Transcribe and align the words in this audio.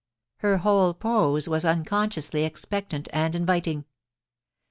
Her 0.37 0.57
whole 0.57 0.95
pose 0.95 1.47
was 1.47 1.63
unconsciously 1.63 2.43
expectant 2.43 3.07
and 3.13 3.35
inviting. 3.35 3.85